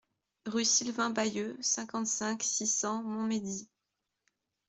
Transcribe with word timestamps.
Rue 0.47 0.65
Sylvain 0.65 1.11
Bailleux, 1.11 1.55
cinquante-cinq, 1.61 2.41
six 2.41 2.65
cents 2.65 3.03
Montmédy 3.03 3.69